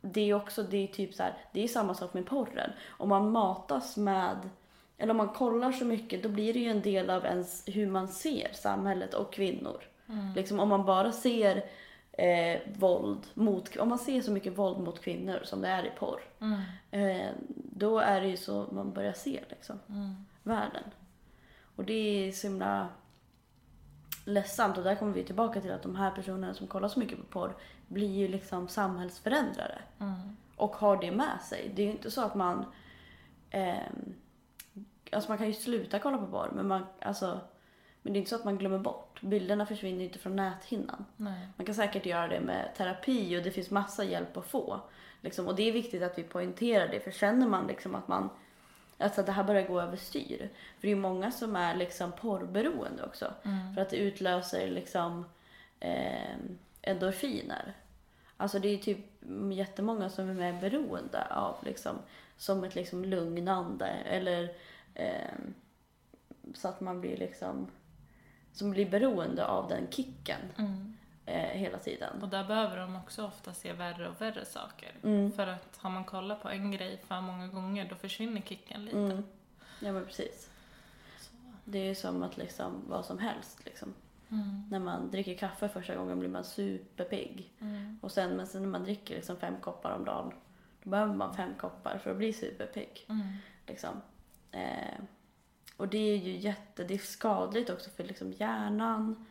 [0.00, 2.70] det är också, det är typ så här, det är samma sak med porren.
[2.88, 4.48] Om man matas med,
[4.98, 7.86] eller om man kollar så mycket, då blir det ju en del av ens hur
[7.86, 9.82] man ser samhället och kvinnor.
[10.36, 11.64] Liksom om man bara ser
[12.18, 15.90] eh, våld mot, om man ser så mycket våld mot kvinnor som det är i
[15.98, 16.60] porr, Mm.
[16.90, 20.14] eh, då är det ju så man börjar se liksom, Mm.
[20.42, 20.82] världen.
[21.76, 21.92] Och det
[22.28, 22.88] är så himla
[24.24, 27.18] ledsamt och där kommer vi tillbaka till att de här personerna som kollar så mycket
[27.18, 27.56] på porr
[27.88, 30.36] blir ju liksom samhällsförändrare Mm.
[30.56, 31.72] och har det med sig.
[31.74, 32.64] Det är ju inte så att man...
[33.50, 34.14] ehm,
[35.12, 37.40] alltså man kan ju sluta kolla på porr, men, man, alltså,
[38.02, 39.07] men det är inte så att man glömmer bort.
[39.20, 41.04] Bilderna försvinner ju inte från näthinnan.
[41.16, 41.48] Nej.
[41.56, 44.80] Man kan säkert göra det med terapi och det finns massa hjälp att få.
[45.20, 48.30] Liksom, och det är viktigt att vi poängterar det, för känner man liksom att man
[49.00, 50.38] Alltså att det här börjar gå överstyr.
[50.38, 53.32] För det är ju många som är liksom porrberoende också.
[53.42, 53.74] Mm.
[53.74, 55.24] För att det utlöser liksom
[55.80, 56.34] eh,
[56.82, 57.74] endorfiner.
[58.36, 58.98] Alltså det är typ
[59.52, 61.98] jättemånga som är mer beroende av liksom
[62.36, 64.50] som ett liksom lugnande eller
[64.94, 65.34] eh,
[66.54, 67.66] så att man blir liksom
[68.58, 70.96] som blir beroende av den kicken Mm.
[71.26, 72.22] eh, hela tiden.
[72.22, 74.92] Och där behöver de också ofta se värre och värre saker.
[75.02, 75.32] Mm.
[75.32, 78.98] För att har man kollat på en grej för många gånger då försvinner kicken lite.
[78.98, 79.24] Mm.
[79.80, 80.50] Ja men precis.
[81.18, 81.30] Så.
[81.64, 83.94] Det är ju som att liksom vad som helst liksom.
[84.30, 84.64] Mm.
[84.70, 87.52] När man dricker kaffe första gången blir man superpigg.
[87.60, 87.98] Mm.
[88.02, 90.32] Och sen, men sen när man dricker liksom fem koppar om dagen,
[90.82, 93.06] då behöver man fem koppar för att bli superpigg.
[93.08, 93.26] Mm.
[93.66, 94.02] Liksom.
[94.52, 94.94] Eh,
[95.78, 99.26] och det är ju jätte, det är skadligt också för liksom hjärnan.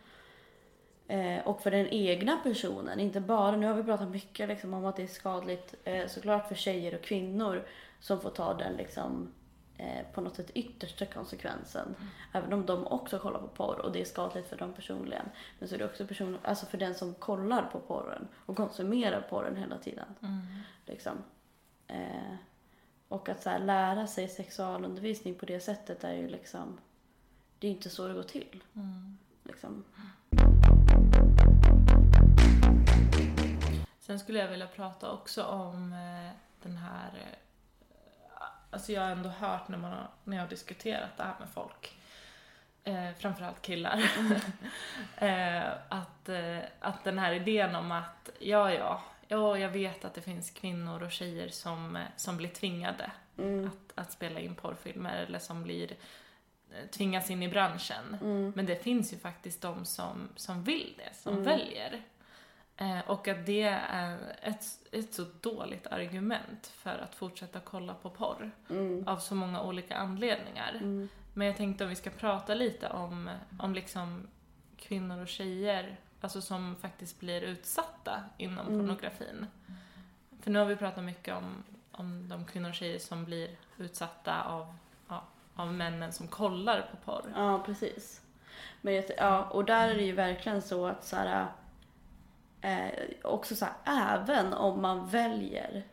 [1.07, 4.85] Eh, och för den egna personen, inte bara, nu har vi pratat mycket liksom om
[4.85, 7.65] att det är skadligt eh, såklart för tjejer och kvinnor
[7.99, 9.33] som får ta den liksom
[9.77, 11.95] eh, på något sätt yttersta konsekvensen.
[12.33, 15.25] Även om de också kollar på porr och det är skadligt för dem personligen.
[15.59, 19.21] Men så är det också person, alltså för den som kollar på porren och konsumerar
[19.21, 20.15] porren hela tiden.
[20.21, 20.41] Mm.
[20.85, 21.13] Liksom.
[21.87, 22.35] Eh,
[23.07, 26.77] och att så här, lära sig sexualundervisning på det sättet är ju liksom,
[27.59, 28.63] det är inte så det går till.
[28.75, 29.17] Mm.
[29.43, 29.83] Liksom.
[33.99, 36.31] Sen skulle jag vilja prata också om eh,
[36.63, 37.11] den här...
[37.15, 37.37] Eh,
[38.71, 41.49] alltså jag har ändå hört när, man har, när jag har diskuterat det här med
[41.49, 41.97] folk,
[42.83, 43.97] eh, framförallt killar,
[45.17, 50.13] eh, att, eh, att den här idén om att ja, ja, ja, jag vet att
[50.13, 53.67] det finns kvinnor och tjejer som, eh, som blir tvingade Mm.
[53.67, 55.91] att, att spela in porrfilmer eller som blir
[56.71, 58.17] eh, tvingas in i branschen.
[58.21, 58.53] Mm.
[58.55, 61.43] Men det finns ju faktiskt de som, som vill det, som Mm.
[61.45, 62.01] väljer.
[62.77, 68.09] Eh, och att det är ett, ett så dåligt argument för att fortsätta kolla på
[68.09, 68.51] porr.
[68.69, 69.07] Mm.
[69.07, 70.71] Av så många olika anledningar.
[70.75, 71.09] Mm.
[71.33, 74.27] Men jag tänkte om vi ska prata lite om, om liksom
[74.77, 78.79] kvinnor och tjejer, alltså som faktiskt blir utsatta inom Mm.
[78.79, 79.47] pornografin.
[80.41, 84.43] För nu har vi pratat mycket om, om de kvinnor och tjejer som blir utsatta
[84.43, 84.75] av,
[85.07, 85.23] ja,
[85.55, 87.31] av männen som kollar på porr.
[87.35, 88.21] Ja, precis.
[88.81, 91.47] Men jag, ja, och där är det ju verkligen så att så här,
[92.61, 93.73] eh, också så här,
[94.13, 95.83] även om man väljer,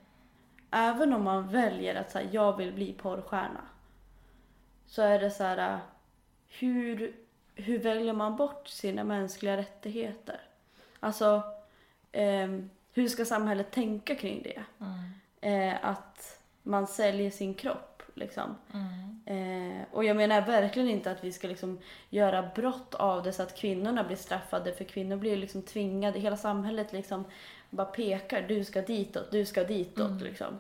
[0.71, 3.61] även om man väljer att så här, jag vill bli porrstjärna,
[4.87, 5.79] så är det så här,
[6.49, 7.17] hur,
[7.55, 10.41] hur väljer man bort sina mänskliga rättigheter?
[11.01, 11.43] Alltså,
[12.13, 12.49] eh,
[12.93, 14.63] hur ska samhället tänka kring det?
[14.81, 15.71] Mm.
[15.71, 18.57] Eh, att man säljer sin kropp liksom.
[18.75, 19.21] Mm.
[19.27, 21.79] Eh, och jag menar verkligen inte att vi ska liksom
[22.11, 26.37] göra brott av det så att kvinnorna blir straffade för kvinnor blir liksom tvingade, hela
[26.37, 27.25] samhället liksom
[27.71, 30.23] bara pekar, du ska ditåt, du ska ditåt Mm.
[30.25, 30.59] liksom.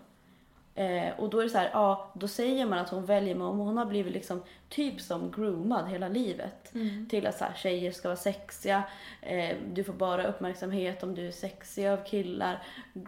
[0.74, 3.46] Eh, och då är det så här, ja, då säger man att hon väljer, men
[3.46, 7.08] om hon har blivit liksom typ som groomad hela livet Mm.
[7.08, 8.82] till att så här, tjejer ska vara sexiga,
[9.22, 12.62] eh, du får bara uppmärksamhet om du är sexig av killar,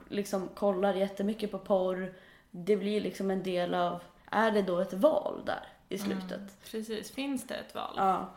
[0.08, 2.12] liksom kollar jättemycket på porr.
[2.50, 4.00] Det blir liksom en del av,
[4.30, 6.32] är det då ett val där i slutet?
[6.32, 6.48] Mm.
[6.70, 7.94] Precis, finns det ett val?
[7.96, 8.30] Ja.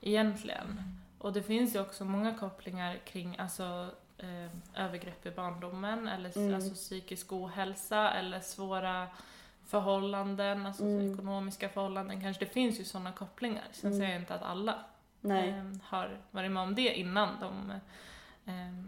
[0.00, 0.82] egentligen.
[1.18, 3.86] Och det finns ju också många kopplingar kring alltså,
[4.22, 6.54] eh, övergrepp i barndomen eller Mm.
[6.54, 9.06] alltså, psykisk ohälsa eller svåra
[9.66, 11.12] förhållanden, alltså Mm.
[11.14, 12.44] ekonomiska förhållanden kanske.
[12.44, 13.64] Det finns ju sådana kopplingar.
[13.72, 13.98] Sen Mm.
[14.00, 14.78] säger jag inte att alla
[15.24, 17.70] eh, har varit med om det innan de
[18.50, 18.84] eh,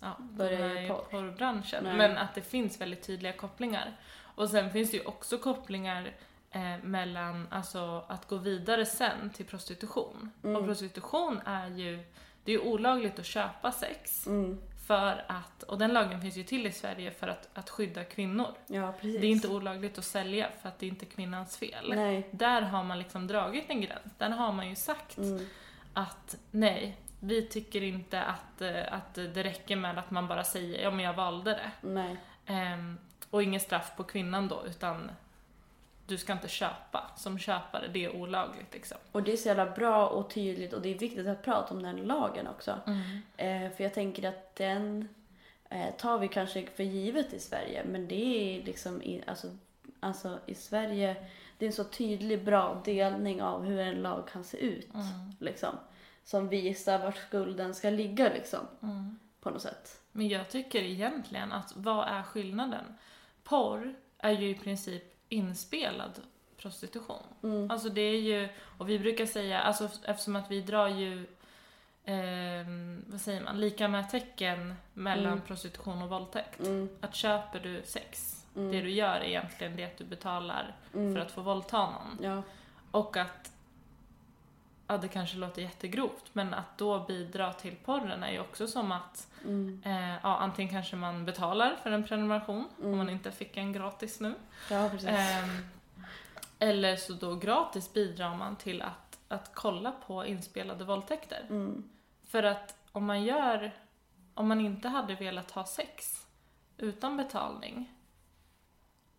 [0.00, 1.04] ja, Börjar började i i porr.
[1.10, 1.84] porrbranschen.
[1.84, 1.96] Nej.
[1.96, 3.96] Men att det finns väldigt tydliga kopplingar.
[4.20, 6.12] Och sen finns det ju också kopplingar
[6.50, 10.30] eh, mellan alltså, att gå vidare sen till prostitution.
[10.44, 10.56] Mm.
[10.56, 12.04] Och prostitution är ju,
[12.48, 14.58] det är ju olagligt att köpa sex Mm.
[14.86, 18.46] för att, och den lagen finns ju till i Sverige för att, att skydda kvinnor.
[18.66, 18.94] Ja.
[19.02, 21.92] Det är inte olagligt att sälja för att det är inte kvinnans fel.
[21.94, 22.28] Nej.
[22.30, 24.12] Där har man liksom dragit en gräns.
[24.18, 25.46] Där har man ju sagt Mm.
[25.94, 30.82] att nej, vi tycker inte att, eh, att det räcker med att man bara säger
[30.82, 31.70] ja men jag valde det.
[32.46, 32.98] Ehm,
[33.30, 35.10] och inget straff på kvinnan då, utan
[36.08, 38.98] du ska inte köpa som köpare, det är olagligt liksom.
[39.12, 41.82] Och det är så jävla bra och tydligt och det är viktigt att prata om
[41.82, 42.80] den lagen också.
[43.36, 45.08] Eh, för jag tänker att den
[45.70, 48.14] eh, tar vi kanske för givet i Sverige, men det
[48.58, 49.56] är liksom i, alltså,
[50.00, 51.16] alltså i Sverige,
[51.58, 54.94] det är en så tydlig bra delning av hur en lag kan se ut.
[54.94, 55.06] Mm.
[55.40, 55.74] Liksom,
[56.24, 59.18] som visar vart skulden ska ligga liksom, Mm.
[59.40, 60.00] på något sätt.
[60.12, 62.84] Men jag tycker egentligen att vad är skillnaden?
[63.44, 66.20] Porr är ju i princip inspelad
[66.56, 67.22] prostitution.
[67.42, 67.70] Mm.
[67.70, 71.26] Alltså det är ju, och vi brukar säga, alltså eftersom att vi drar ju,
[72.04, 75.40] ehm, vad säger man, lika med tecken mellan Mm.
[75.44, 76.60] prostitution och våldtäkt.
[76.60, 76.88] Mm.
[77.00, 78.72] Att köper du sex, Mm.
[78.72, 81.14] det du gör är egentligen det att du betalar Mm.
[81.14, 82.18] för att få våldta någon.
[82.22, 82.42] Ja.
[82.90, 83.52] Och att,
[84.86, 88.92] ja det kanske låter jättegrovt, men att då bidra till porren är ju också som
[88.92, 89.82] att Mm.
[89.84, 92.92] Eh, ja, antingen kanske man betalar för en prenumeration Mm.
[92.92, 94.34] om man inte fick en gratis nu.
[94.70, 95.08] ja, precis.
[95.08, 95.48] Ehm,
[96.58, 101.46] eller så då gratis bidrar man till att, att kolla på inspelade våldtäkter.
[101.50, 101.88] Mm.
[102.24, 103.72] För att om man gör,
[104.34, 106.26] om man inte hade velat ha sex
[106.76, 107.92] utan betalning,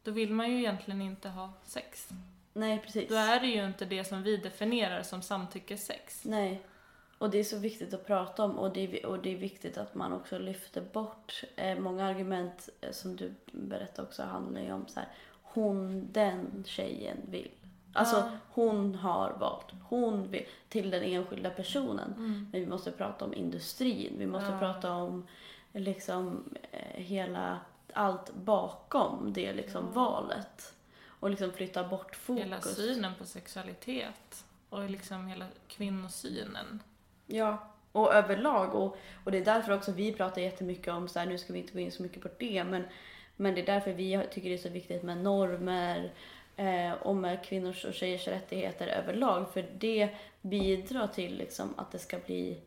[0.04, 2.10] då vill man ju egentligen inte ha sex.
[2.54, 3.10] Nej, precis.
[3.10, 6.22] Då är det ju inte det som vi definierar som samtyckessex.
[6.26, 6.62] Nej.
[7.20, 9.78] Och det är så viktigt att prata om och det är, och det är viktigt
[9.78, 14.72] att man också lyfter bort eh, många argument eh, som du berättade också handlar ju
[14.74, 15.10] om så här,
[15.42, 17.52] hon, den tjejen vill.
[17.94, 18.30] Alltså Ja.
[18.50, 22.14] hon har valt, hon vill till den enskilda personen.
[22.18, 22.48] Mm.
[22.52, 24.60] Men vi måste prata om industrin, vi måste Ja.
[24.60, 25.28] prata om
[25.74, 27.60] liksom eh, hela,
[27.94, 29.92] allt bakom det liksom Ja.
[30.02, 30.74] valet.
[31.06, 32.44] Och liksom flytta bort fokus.
[32.44, 36.80] Hela synen på sexualitet och liksom hela kvinnosynen.
[37.32, 37.58] Ja,
[37.92, 38.76] och överlag.
[38.76, 41.60] Och, och det är därför också vi pratar jättemycket om, så här, nu ska vi
[41.60, 42.84] inte gå in så mycket på det, men,
[43.36, 46.12] men det är därför vi tycker det är så viktigt med normer
[46.56, 49.54] eh, och med kvinnors och tjejers rättigheter överlag.
[49.54, 50.10] För det
[50.42, 52.62] bidrar till liksom, att det ska bli,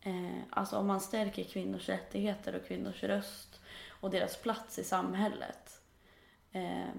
[0.00, 5.80] eh, alltså om man stärker kvinnors rättigheter och kvinnors röst och deras plats i samhället.
[6.52, 6.94] Eh,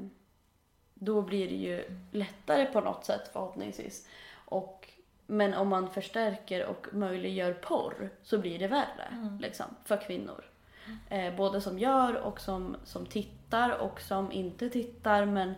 [0.93, 4.07] då blir det ju lättare på något sätt förhoppningsvis.
[4.45, 4.89] Och
[5.27, 9.37] men om man förstärker och möjliggör porr så blir det värre Mm.
[9.39, 10.45] liksom, för kvinnor.
[11.09, 15.25] Eh, både som gör och som, som tittar och som inte tittar.
[15.25, 15.53] Men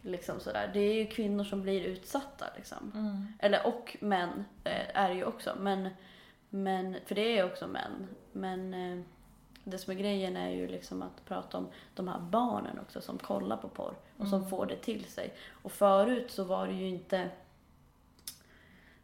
[0.00, 0.70] liksom sådär.
[0.72, 2.46] Det är ju kvinnor som blir utsatta.
[2.56, 2.92] Liksom.
[2.94, 3.26] Mm.
[3.38, 5.52] Eller och män eh, är det ju också.
[5.60, 5.88] Men,
[6.48, 8.08] men, för det är också män.
[8.32, 9.04] Men eh,
[9.64, 13.18] det som är grejen är ju liksom att prata om de här barnen också som
[13.18, 14.50] kollar på porr och som Mm.
[14.50, 15.34] får det till sig.
[15.62, 17.28] Och förut så var det ju inte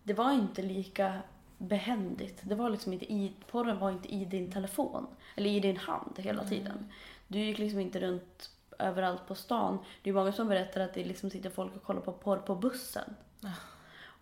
[0.09, 1.19] det var inte lika
[1.59, 2.41] behändigt.
[2.43, 5.07] Det var liksom inte i, porren var inte i din telefon.
[5.37, 6.51] Eller i din hand hela Mm.
[6.51, 6.93] tiden.
[7.29, 9.79] Du gick liksom inte runt överallt på stan.
[10.03, 12.55] Det är många som berättar att det liksom sitter folk och kollar på porr på
[12.55, 13.15] bussen.
[13.41, 13.53] Ja.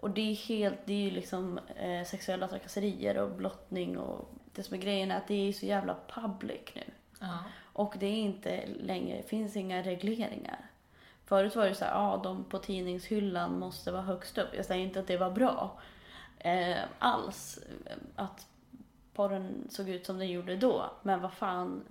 [0.01, 4.63] Och det är helt, det är ju liksom eh, sexuella trakasserier och blottning och det
[4.63, 6.83] som är grejen är att det är så jävla public nu.
[7.21, 7.39] Ja.
[7.73, 10.71] Och det är inte längre, finns inga regleringar.
[11.27, 14.49] Förut var det så här, ja de på tidningshyllan måste vara högst upp.
[14.57, 15.79] Jag säger inte att det var bra
[16.39, 17.59] eh, alls.
[18.17, 18.47] Att
[19.15, 20.91] porren såg ut som den gjorde då.
[21.03, 21.85] Men vad fan,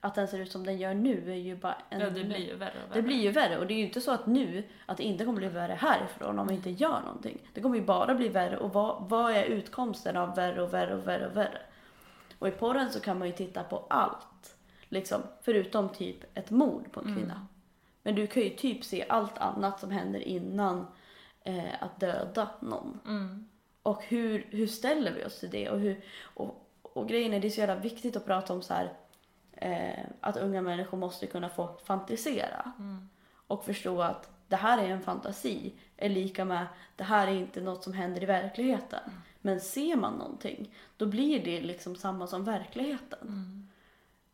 [0.00, 2.00] att den ser ut som den gör nu är ju bara en...
[2.00, 3.00] ja, det blir ju värre och värre.
[3.00, 5.24] Det blir ju värre och det är ju inte så att nu att det inte
[5.24, 7.38] kommer bli värre härifrån om vi inte gör någonting.
[7.54, 10.94] Det kommer ju bara bli värre och vad, vad är utkomsten av värre och värre
[10.94, 11.58] och värre och värre?
[12.38, 14.56] Och i porren så kan man ju titta på allt.
[14.88, 17.46] Liksom, förutom typ ett mord på en kvinna.
[18.04, 20.86] Men du kan ju typ se allt annat som händer innan
[21.44, 23.00] eh, att döda någon.
[23.06, 23.48] Mm.
[23.82, 25.70] Och hur, hur ställer vi oss till det?
[25.70, 28.74] Och, hur, och, och grejen är, det är så jävla viktigt att prata om så
[28.74, 28.92] här,
[29.52, 32.72] eh, att unga människor måste kunna få fantisera.
[32.78, 33.08] Mm.
[33.46, 37.60] Och förstå att det här är en fantasi, är lika med det här är inte
[37.60, 39.10] något som händer i verkligheten.
[39.40, 43.28] Men ser man någonting, då blir det liksom samma som verkligheten.
[43.28, 43.68] Mm.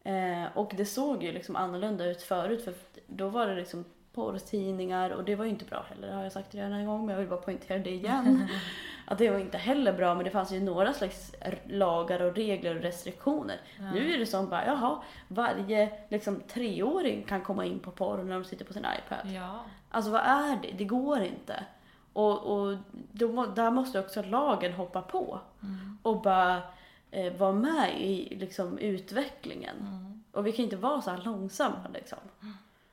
[0.04, 2.74] Eh, och det såg ju liksom annorlunda ut förut för
[3.06, 3.84] då var det liksom
[4.14, 7.06] porrtidningar och det var ju inte bra heller, det har jag sagt redan en gång
[7.06, 8.48] men jag vill bara poängtera det igen.
[9.06, 11.34] att det var inte heller bra men det fanns ju några slags
[11.68, 13.60] lagar och regler och restriktioner.
[13.78, 13.90] Ja.
[13.92, 18.34] Nu är det som bara, jaha, varje liksom treåring kan komma in på porr när
[18.34, 19.32] de sitter på sin iPad.
[19.32, 19.60] Ja.
[19.90, 20.70] Alltså vad är det?
[20.78, 21.64] Det går inte.
[22.12, 22.76] Och, och
[23.12, 25.98] då, där måste också lagen hoppa på Mm.
[26.02, 26.62] och bara
[27.10, 29.76] eh, vara med i liksom, utvecklingen.
[29.80, 30.22] Mm.
[30.32, 32.18] Och vi kan inte vara så här långsamma liksom.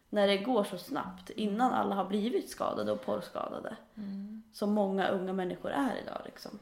[0.09, 3.75] När det går så snabbt innan alla har blivit skadade och porrskadade.
[3.97, 4.43] Mm.
[4.53, 6.59] Som många unga människor är idag liksom.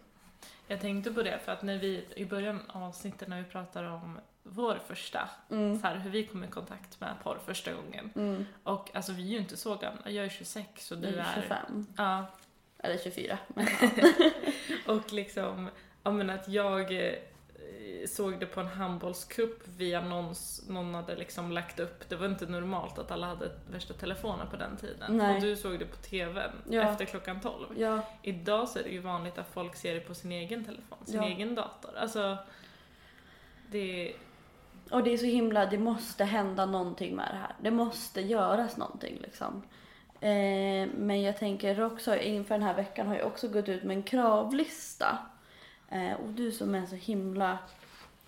[0.67, 3.83] Jag tänkte på det för att när vi i början av avsnittet när vi pratar
[3.83, 5.79] om vår första, Mm.
[5.79, 8.11] så här, hur vi kom i kontakt med porr första gången.
[8.15, 8.45] Mm.
[8.63, 11.41] Och alltså vi är ju inte så gamla, jag är 26 och Du är är...
[11.41, 11.87] 25.
[11.97, 12.25] Ja,
[12.77, 13.37] Eller 24.
[13.47, 13.67] Men,
[14.97, 15.69] och liksom,
[16.03, 16.91] ja men att jag
[18.07, 22.45] såg det på en handbollscup via någons, någon hade liksom lagt upp, det var inte
[22.45, 25.17] normalt att alla hade värsta telefoner på den tiden.
[25.17, 25.35] Nej.
[25.35, 26.81] Och du såg det på TVn Ja.
[26.81, 27.65] efter klockan 12.
[27.77, 30.97] ja, Idag så är det ju vanligt att folk ser det på sin egen telefon,
[31.05, 31.27] sin Ja.
[31.27, 31.91] egen dator.
[31.97, 32.37] Alltså,
[33.71, 34.13] det...
[34.91, 37.55] och det är så himla, det måste hända någonting med det här.
[37.61, 39.63] Det måste göras någonting liksom.
[40.19, 43.97] Eh, men jag tänker också, inför den här veckan har jag också gått ut med
[43.97, 45.17] en kravlista.
[45.89, 47.57] Eh, och du som är så himla,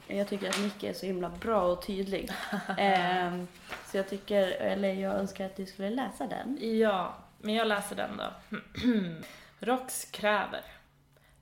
[0.07, 2.29] jag tycker att Nicky är så himla bra och tydlig.
[2.77, 3.43] Eh,
[3.85, 6.57] så jag tycker, eller jag önskar att du skulle läsa den.
[6.79, 8.57] Ja, men jag läser den då.
[9.59, 10.61] ROX kräver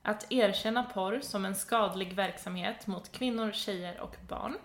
[0.02, 4.56] att erkänna porr som en skadlig verksamhet mot kvinnor, tjejer och barn.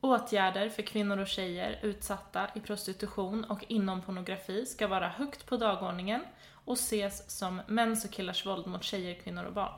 [0.00, 5.56] Åtgärder för kvinnor och tjejer utsatta i prostitution och inom pornografi ska vara högt på
[5.56, 6.20] dagordningen
[6.64, 9.72] och ses som mäns och killars våld mot tjejer, kvinnor och barn.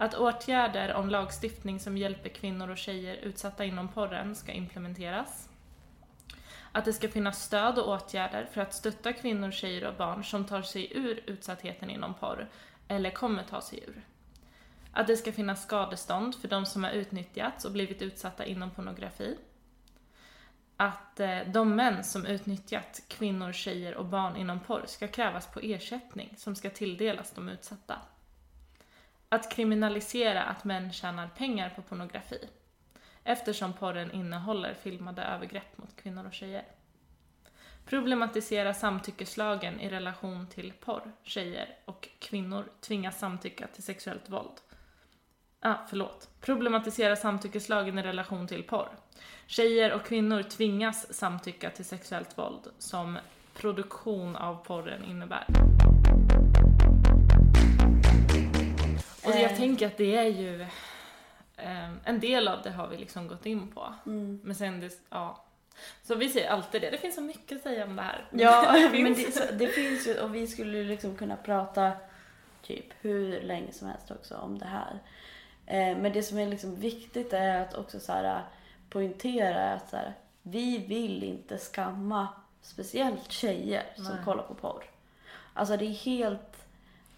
[0.00, 5.48] Att åtgärder om lagstiftning som hjälper kvinnor och tjejer utsatta inom porren ska implementeras.
[6.72, 10.44] Att det ska finnas stöd och åtgärder för att stötta kvinnor, tjejer och barn som
[10.44, 12.48] tar sig ur utsattheten inom porr,
[12.88, 14.04] eller kommer ta sig ur.
[14.92, 19.38] Att det ska finnas skadestånd för de som har utnyttjats och blivit utsatta inom pornografi.
[20.76, 25.60] Att eh, de män som utnyttjat kvinnor, tjejer och barn inom porr ska krävas på
[25.60, 27.98] ersättning som ska tilldelas de utsatta.
[29.28, 32.48] Att kriminalisera att män tjänar pengar på pornografi
[33.24, 36.64] eftersom porren innehåller filmade övergrepp mot kvinnor och tjejer.
[37.84, 41.12] Problematisera samtyckeslagen i relation till porr.
[41.22, 44.60] Tjejer och kvinnor tvingas samtycka till sexuellt våld.
[45.60, 46.28] Ah, förlåt.
[46.40, 48.88] Problematisera samtyckeslagen i relation till porr.
[49.46, 53.18] Tjejer och kvinnor tvingas samtycka till sexuellt våld som
[53.54, 55.77] produktion av porren innebär.
[59.28, 59.56] Och jag Eh.
[59.56, 60.62] tänker att det är ju
[61.56, 63.94] eh, en del av det har vi liksom gått in på.
[64.06, 64.40] Mm.
[64.44, 65.44] Men sen det, ja.
[66.02, 68.24] Så vi säger alltid det, det finns så mycket att säga om det här.
[68.30, 71.92] Ja, Det men det, så, det finns ju och vi skulle liksom kunna prata
[72.62, 74.98] typ hur länge som helst också om det här.
[75.66, 78.42] Eh, men det som är liksom viktigt är att också så här,
[78.90, 82.28] poängtera att så här, vi vill inte skamma
[82.62, 84.24] speciellt tjejer som Nej.
[84.24, 84.84] kollar på porr.
[85.54, 86.57] Alltså det är helt...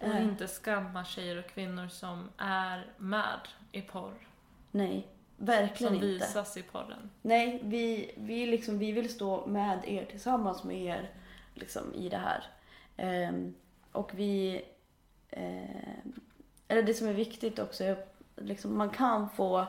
[0.01, 3.39] Och eh, inte skamma tjejer och kvinnor som är med
[3.71, 4.13] i porr.
[4.71, 6.07] nej, verkligen Som inte.
[6.25, 7.09] visas i porren.
[7.21, 11.09] Nej, vi, vi, liksom, vi vill stå med er tillsammans med er
[11.53, 12.43] liksom, i det här.
[12.97, 13.53] Ehm,
[13.91, 14.61] och vi...
[15.29, 16.19] ehm,
[16.67, 19.65] eller det som är viktigt också är att liksom, man kan få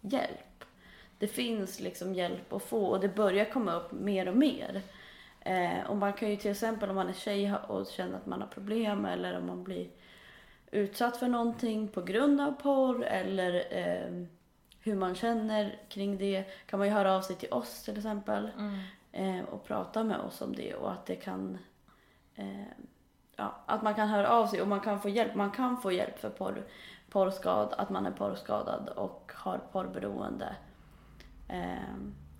[0.00, 0.64] hjälp.
[1.18, 4.82] Det finns liksom hjälp att få och det börjar komma upp mer och mer.
[5.40, 8.40] Eh, och man kan ju till exempel om man är tjej och känner att man
[8.40, 9.88] har problem eller om man blir
[10.70, 14.26] utsatt för någonting på grund av porr eller eh,
[14.80, 18.50] hur man känner kring det kan man ju höra av sig till oss till exempel
[18.58, 18.78] Mm.
[19.38, 21.58] eh, och prata med oss om det och att det kan
[22.34, 22.64] eh,
[23.36, 25.34] ja, att man kan höra av sig och man kan få hjälp.
[25.34, 26.66] Man kan få hjälp för porr,
[27.10, 30.56] porrskad, att man är porrskadad och har porrberoende.
[31.48, 31.94] Eh,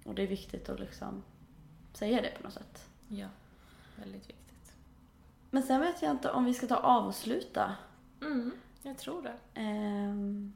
[0.04, 1.22] och det är viktigt att liksom
[1.92, 2.89] säga det på något sätt.
[3.12, 3.26] Ja,
[3.96, 4.72] väldigt viktigt.
[5.50, 7.74] Men sen vet jag inte om vi ska ta avsluta.
[8.20, 8.52] Mm,
[8.82, 9.60] jag tror det.
[9.60, 10.52] Ehm,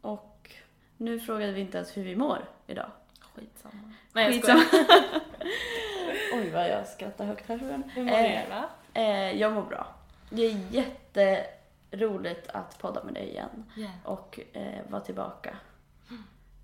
[0.00, 0.52] och
[0.96, 2.90] nu frågade vi inte ens hur vi mår idag.
[3.34, 3.92] Skitsamma.
[4.12, 4.84] Nej, jag skojar.
[6.34, 7.58] Oj vad jag skrattar högt här.
[7.94, 8.64] Hur mår Eh,
[8.94, 9.00] du?
[9.00, 9.94] Eh, jag mår bra.
[10.30, 13.92] Det är jätteroligt att podda med dig igen Yeah.
[14.04, 15.56] och eh, vara tillbaka.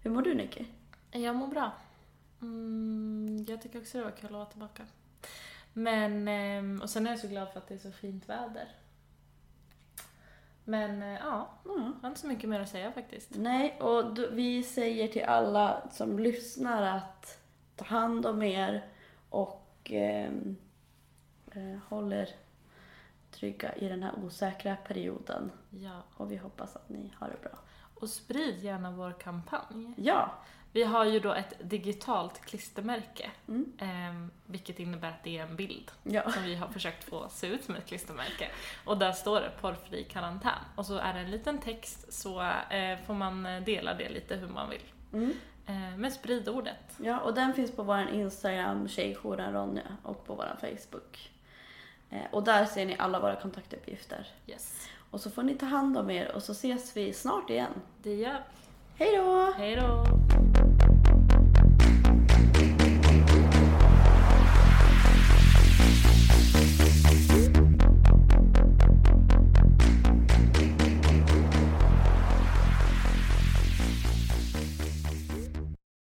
[0.03, 0.65] Hur mår du Nicky?
[1.11, 1.73] Jag mår bra.
[2.41, 4.83] Mm, jag tycker också det var kul att vara tillbaka.
[5.73, 8.69] Men, ehm, och sen är jag så glad för att det är så fint väder.
[10.65, 11.83] Men eh, ja, Mm.
[11.95, 13.31] jag har inte så mycket mer att säga faktiskt.
[13.35, 17.39] Nej, och d- vi säger till alla som lyssnar att
[17.77, 18.85] ta hand om er
[19.31, 20.57] och ehm,
[21.53, 22.29] eh, håller
[23.31, 25.51] trygga i den här osäkra perioden.
[25.71, 26.03] Ja.
[26.17, 27.59] Och vi hoppas att ni har det bra.
[27.95, 29.95] Och sprid gärna vår kampanj.
[29.97, 30.31] Ja!
[30.77, 33.31] Vi har ju då ett digitalt klistermärke.
[33.49, 33.73] Mm.
[33.79, 36.31] ehm, vilket innebär att det är en bild Ja.
[36.31, 38.49] som vi har försökt få se ut som ett klistermärke.
[38.85, 40.59] Och där står det porrfri karantän.
[40.75, 44.49] Och så är det en liten text så eh, får man dela det lite hur
[44.49, 44.83] man vill.
[45.13, 45.33] Mm.
[45.67, 46.97] Eh, men sprid ordet.
[46.99, 51.31] Ja, och den finns på vår Instagram, Tjejjouren Ronja, och på vår Facebook.
[52.11, 54.27] Eh, och där ser ni alla våra kontaktuppgifter.
[54.47, 54.89] Yes.
[55.11, 57.73] Och så får ni ta hand om er och så ses vi snart igen.
[58.03, 58.43] Det gör
[58.99, 59.53] Hej då!
[59.59, 60.05] Hej då!